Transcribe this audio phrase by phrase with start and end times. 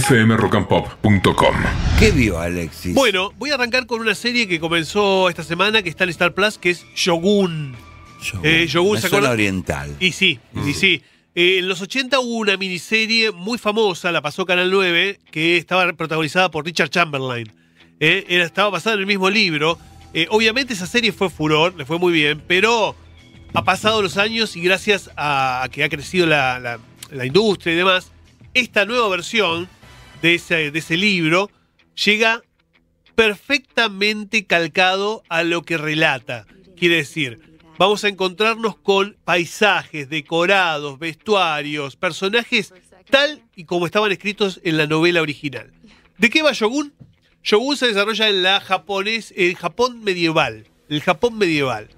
[0.00, 1.54] fmrockandpop.com.
[1.98, 2.94] ¿Qué vio Alexis?
[2.94, 6.34] Bueno, voy a arrancar con una serie que comenzó esta semana, que está en Star
[6.34, 7.74] Plus, que es Shogun.
[8.22, 8.40] Shogun.
[8.46, 9.94] eh, Shogun, oriental.
[10.00, 11.02] Y sí, y sí.
[11.34, 15.92] Eh, en los 80 hubo una miniserie muy famosa, la pasó Canal 9, que estaba
[15.92, 17.50] protagonizada por Richard Chamberlain.
[18.00, 19.78] Eh, era, estaba basada en el mismo libro.
[20.12, 22.94] Eh, obviamente esa serie fue furor, le fue muy bien, pero
[23.52, 26.78] ha pasado los años y gracias a, a que ha crecido la, la-
[27.10, 28.10] la industria y demás,
[28.54, 29.68] esta nueva versión
[30.24, 31.50] de ese, de ese libro
[32.02, 32.42] llega
[33.14, 36.46] perfectamente calcado a lo que relata.
[36.78, 42.72] Quiere decir, vamos a encontrarnos con paisajes, decorados, vestuarios, personajes
[43.10, 45.70] tal y como estaban escritos en la novela original.
[46.16, 46.94] ¿De qué va Shogun?
[47.42, 50.66] Shogun se desarrolla en la japonés, el Japón medieval.
[50.88, 51.90] El Japón medieval.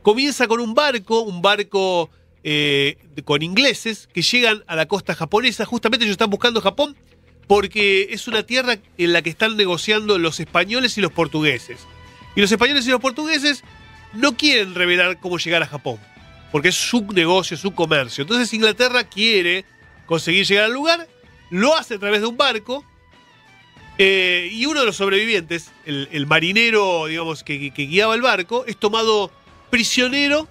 [0.00, 2.08] Comienza con un barco, un barco
[2.44, 5.66] eh, con ingleses que llegan a la costa japonesa.
[5.66, 6.96] Justamente ellos están buscando Japón
[7.46, 11.80] porque es una tierra en la que están negociando los españoles y los portugueses.
[12.36, 13.62] Y los españoles y los portugueses
[14.12, 15.98] no quieren revelar cómo llegar a Japón,
[16.52, 18.22] porque es su negocio, su comercio.
[18.22, 19.64] Entonces Inglaterra quiere
[20.06, 21.08] conseguir llegar al lugar,
[21.50, 22.84] lo hace a través de un barco,
[23.98, 28.64] eh, y uno de los sobrevivientes, el, marinero, digamos, que, que- que guiaba el barco,
[28.66, 29.30] es tomado
[29.70, 30.48] prisionero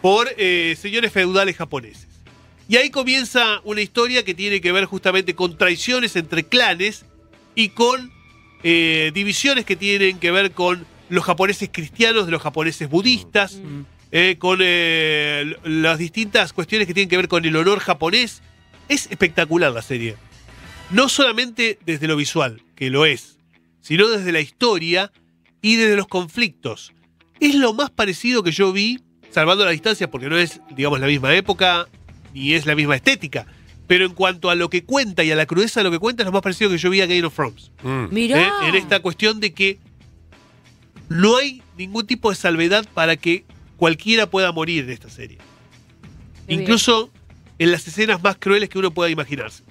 [0.00, 2.06] por eh, señores feudales japoneses.
[2.68, 7.04] Y ahí comienza una historia que tiene que ver justamente con traiciones entre clanes
[7.54, 8.10] y con
[8.62, 13.60] eh, divisiones que tienen que ver con los japoneses cristianos de los japoneses budistas,
[14.10, 18.42] eh, con eh, las distintas cuestiones que tienen que ver con el honor japonés.
[18.88, 20.16] Es espectacular la serie.
[20.90, 23.38] No solamente desde lo visual, que lo es,
[23.80, 25.12] sino desde la historia
[25.60, 26.92] y desde los conflictos.
[27.40, 31.06] Es lo más parecido que yo vi, salvando la distancia, porque no es, digamos, la
[31.06, 31.88] misma época,
[32.34, 33.46] ni es la misma estética.
[33.86, 36.22] Pero en cuanto a lo que cuenta y a la crudeza de lo que cuenta,
[36.22, 37.70] es lo más parecido que yo vi a Game of Thrones.
[38.10, 38.40] Mirá.
[38.42, 38.68] ¿eh?
[38.68, 39.78] En esta cuestión de que
[41.08, 43.44] no hay ningún tipo de salvedad para que
[43.76, 45.38] cualquiera pueda morir en esta serie.
[46.46, 47.10] Qué Incluso
[47.58, 49.62] en las escenas más crueles que uno pueda imaginarse.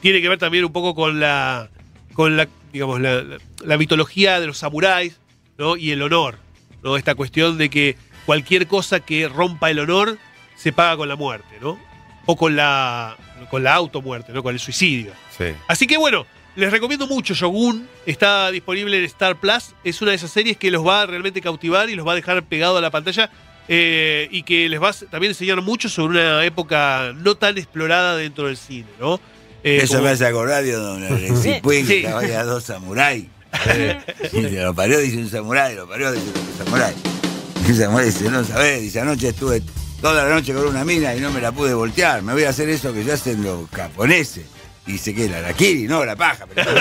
[0.00, 1.68] Tiene que ver también un poco con la,
[2.12, 5.18] con la, digamos, la, la- la mitología de los samuráis,
[5.58, 5.76] ¿no?
[5.76, 6.38] Y el honor,
[6.84, 6.96] ¿no?
[6.96, 10.18] Esta cuestión de que cualquier cosa que rompa el honor
[10.56, 11.78] se paga con la muerte, ¿no?
[12.26, 13.16] O con la,
[13.50, 14.42] con la automuerte, ¿no?
[14.42, 15.12] Con el suicidio.
[15.36, 15.46] Sí.
[15.68, 17.86] Así que bueno, les recomiendo mucho Shogun.
[18.06, 19.74] Está disponible en Star Plus.
[19.84, 22.16] Es una de esas series que los va a realmente cautivar y los va a
[22.16, 23.30] dejar pegado a la pantalla.
[23.68, 28.16] eh, y que les va a también enseñar mucho sobre una época no tan explorada
[28.16, 29.20] dentro del cine, ¿no?
[29.64, 31.02] Eh, Eso como- me hace acordar de don
[31.62, 32.02] Puig, Sí.
[32.02, 33.26] que dos samuráis.
[34.32, 36.94] Y lo parió, dice un samurái, lo parió, dice otro samurái.
[37.68, 39.62] El samurái dice, no sabés, dice, anoche estuve
[40.00, 42.22] toda la noche con una mina y no me la pude voltear.
[42.22, 44.46] Me voy a hacer eso que ya hacen los japoneses.
[44.86, 46.46] Y dice que la araquiri, no, la paja.
[46.54, 46.70] Pero...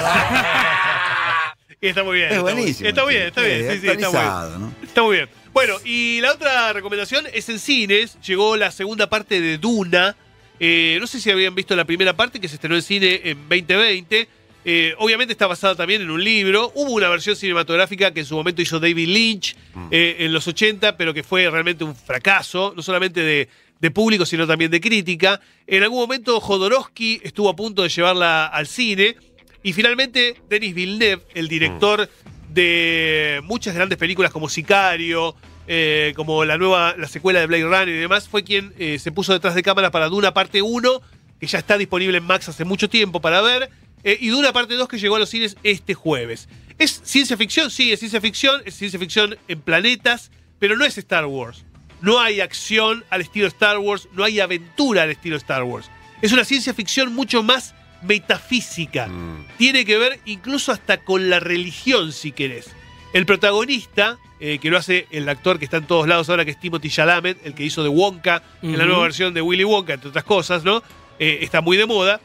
[1.82, 2.28] Está muy bien.
[2.30, 2.90] Es está muy- buenísimo.
[2.90, 3.72] Está bien, está bien.
[3.72, 4.76] Sí, sí, está muy bien.
[4.84, 5.30] Está muy bien.
[5.54, 8.18] Bueno, y la otra recomendación es en cines.
[8.22, 10.16] Llegó la segunda parte de Duna.
[10.60, 13.38] Eh, no sé si habían visto la primera parte que se estrenó en cine en
[13.50, 14.28] 2020.
[14.68, 16.72] Eh, obviamente está basada también en un libro.
[16.74, 19.56] Hubo una versión cinematográfica que en su momento hizo David Lynch
[19.92, 23.48] eh, en los 80, pero que fue realmente un fracaso, no solamente de,
[23.80, 25.40] de público, sino también de crítica.
[25.68, 29.16] En algún momento Jodorowsky estuvo a punto de llevarla al cine.
[29.62, 32.10] Y finalmente Denis Villeneuve, el director
[32.50, 35.36] de muchas grandes películas como Sicario,
[35.68, 39.34] eh, como la nueva, la secuela de Blade Runner y demás, fue quien se puso
[39.34, 41.02] detrás de cámara para Duna parte 1,
[41.40, 43.70] que ya está disponible en Max hace mucho tiempo para ver,
[44.06, 46.48] eh, y Duna parte 2 que llegó a los cines este jueves.
[46.78, 47.72] ¿Es ciencia ficción?
[47.72, 51.66] Sí, es ciencia ficción, es ciencia ficción en planetas, pero no es Star Wars.
[52.02, 55.90] No hay acción al estilo Star Wars, no hay aventura al estilo Star Wars.
[56.22, 57.74] Es una ciencia ficción mucho más
[58.04, 59.10] metafísica.
[59.58, 62.70] Tiene que ver incluso hasta con la religión, si querés.
[63.14, 66.52] El protagonista, eh, que lo hace el actor que está en todos lados ahora, que
[66.52, 69.94] es Timothy Chalamet, el que hizo de Wonka en la nueva versión de Willy Wonka,
[69.94, 70.84] entre otras cosas, ¿no?
[71.18, 72.22] Eh, está muy de moda.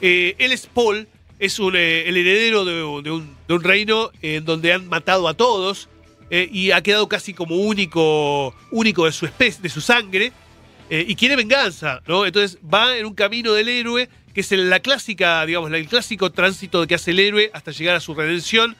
[0.00, 1.08] Eh, él es Paul,
[1.38, 5.34] es un, eh, el heredero de, un, de un reino en donde han matado a
[5.34, 5.88] todos
[6.30, 10.32] eh, y ha quedado casi como único, único de su especie, de su sangre,
[10.90, 12.26] eh, y quiere venganza, ¿no?
[12.26, 16.86] Entonces va en un camino del héroe, que es la clásica, digamos, el clásico tránsito
[16.86, 18.76] que hace el héroe hasta llegar a su redención.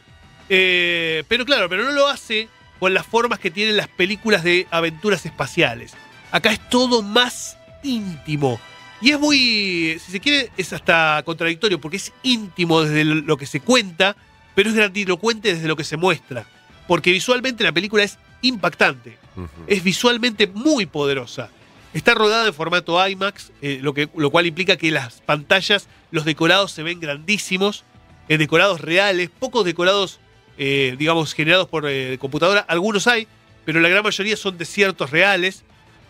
[0.49, 4.67] Eh, pero claro, pero no lo hace con las formas que tienen las películas de
[4.71, 5.95] aventuras espaciales.
[6.31, 8.61] Acá es todo más íntimo.
[9.01, 13.47] Y es muy, si se quiere, es hasta contradictorio, porque es íntimo desde lo que
[13.47, 14.17] se cuenta,
[14.55, 16.47] pero es grandilocuente desde lo que se muestra.
[16.89, 19.19] Porque visualmente la película es impactante,
[19.67, 21.51] es visualmente muy poderosa.
[21.95, 26.25] Está rodada en formato IMAX, eh, lo, que, lo cual implica que las pantallas, los
[26.25, 27.85] decorados se ven grandísimos,
[28.29, 30.21] eh, decorados reales, pocos decorados,
[30.59, 32.61] eh, digamos, generados por eh, computadora.
[32.61, 33.27] Algunos hay,
[33.65, 35.65] pero la gran mayoría son desiertos reales.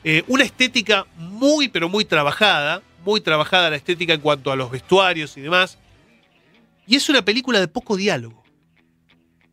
[0.04, 4.70] Eh, una estética muy, pero muy trabajada, muy trabajada la estética en cuanto a los
[4.70, 5.78] vestuarios y demás.
[6.86, 8.44] Y es una película de poco diálogo.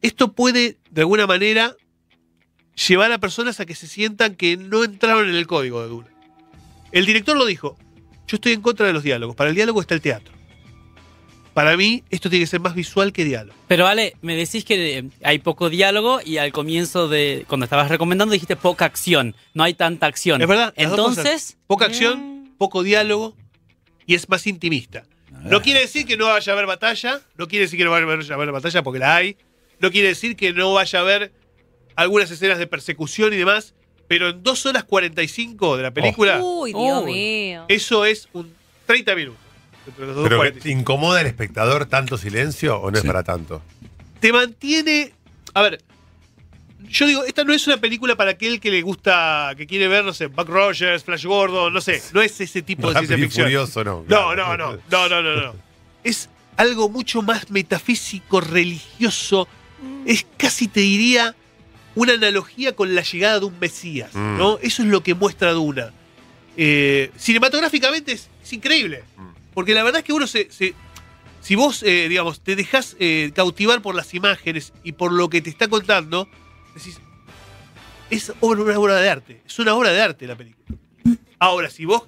[0.01, 1.75] Esto puede, de alguna manera,
[2.87, 6.07] llevar a personas a que se sientan que no entraron en el código de Duna.
[6.91, 7.77] El director lo dijo,
[8.27, 10.34] yo estoy en contra de los diálogos, para el diálogo está el teatro.
[11.55, 13.57] Para mí, esto tiene que ser más visual que diálogo.
[13.69, 17.87] Pero Ale, me decís que eh, hay poco diálogo y al comienzo de cuando estabas
[17.87, 20.41] recomendando dijiste poca acción, no hay tanta acción.
[20.41, 20.73] Es verdad.
[20.75, 23.37] Entonces, Poca acción, poco diálogo
[24.05, 25.05] y es más intimista.
[25.43, 28.05] No quiere decir que no vaya a haber batalla, no quiere decir que no vaya
[28.05, 29.37] a haber, batalla porque la hay,
[29.79, 31.31] no quiere decir que no vaya a haber
[31.95, 33.75] algunas escenas de persecución y demás,
[34.09, 37.63] pero en 2 horas 45 de la película, Uy, Dios mío.
[37.69, 38.53] eso es un
[38.87, 39.44] 30 minutos.
[39.97, 40.63] ¿Pero que 45.
[40.63, 43.61] te incomoda el espectador tanto silencio o no es para tanto?
[44.19, 45.11] te mantiene.
[45.53, 45.81] A ver,
[46.89, 50.03] yo digo, esta no es una película para aquel que le gusta, que quiere ver,
[50.03, 53.45] no sé, Buck Rogers, Flash Gordon, no sé, no es ese tipo de ciencia ficción.
[53.45, 53.97] Furioso, no.
[54.01, 54.35] No, claro.
[54.35, 55.55] no, no, no, no, no, no.
[56.03, 59.47] Es algo mucho más metafísico, religioso.
[60.05, 61.35] Es casi, te diría,
[61.95, 64.37] una analogía con la llegada de un Mesías, Mm.
[64.37, 64.57] ¿no?
[64.61, 65.91] Eso es lo que muestra Duna.
[66.57, 69.03] Eh, cinematográficamente es, es increíble.
[69.17, 69.27] Mm.
[69.55, 70.51] Porque la verdad es que uno se.
[70.51, 70.75] se-
[71.41, 75.41] si vos, eh, digamos, te dejas eh, cautivar por las imágenes y por lo que
[75.41, 76.27] te está contando,
[76.75, 76.99] decís.
[78.11, 79.41] Es obra- una obra de arte.
[79.47, 80.77] Es una obra de arte la película.
[81.39, 82.03] Ahora, si vos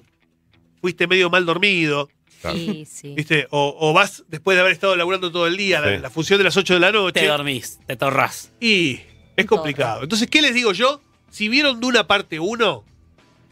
[0.80, 2.08] fuiste medio mal dormido,
[2.40, 2.56] Claro.
[2.56, 3.14] Sí, sí.
[3.16, 3.48] ¿viste?
[3.50, 6.02] O, o vas después de haber estado laburando todo el día, la, Sí.
[6.02, 8.52] la función de las 8 de la te noche, dormís, te torrás.
[8.60, 9.00] y
[9.36, 10.04] es complicado.
[10.04, 11.00] Entonces, ¿qué les digo yo?
[11.30, 12.84] Si vieron Duna parte 1,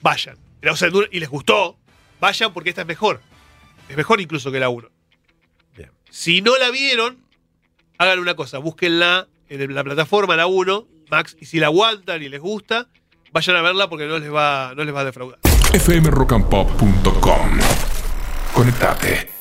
[0.03, 0.39] vayan.
[0.71, 1.77] O sea, Duna- y les gustó,
[2.21, 3.21] vayan porque esta es mejor.
[3.89, 4.89] Es mejor incluso que la 1.
[5.77, 5.91] Bien.
[6.11, 7.19] Si no la vieron,
[7.99, 12.29] hagan una cosa, búsquenla en la plataforma, la 1, Max, y si la aguantan y
[12.29, 12.89] les gusta,
[13.33, 15.39] vayan a verla porque no les va, no les va a defraudar.
[15.79, 17.59] fmrockandpop.com.
[18.53, 19.36] Conectate.